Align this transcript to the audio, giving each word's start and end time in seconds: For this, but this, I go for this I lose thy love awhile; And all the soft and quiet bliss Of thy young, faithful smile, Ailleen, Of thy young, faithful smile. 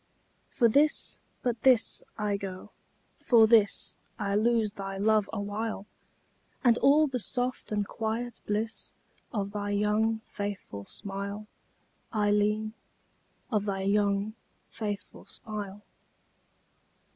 For 0.49 0.67
this, 0.67 1.19
but 1.43 1.61
this, 1.61 2.01
I 2.17 2.35
go 2.35 2.71
for 3.19 3.45
this 3.45 3.99
I 4.17 4.33
lose 4.33 4.73
thy 4.73 4.97
love 4.97 5.29
awhile; 5.31 5.85
And 6.63 6.79
all 6.79 7.05
the 7.05 7.19
soft 7.19 7.71
and 7.71 7.87
quiet 7.87 8.39
bliss 8.47 8.93
Of 9.31 9.51
thy 9.51 9.69
young, 9.69 10.21
faithful 10.25 10.85
smile, 10.85 11.45
Ailleen, 12.11 12.73
Of 13.51 13.65
thy 13.65 13.81
young, 13.83 14.33
faithful 14.71 15.25
smile. 15.25 15.83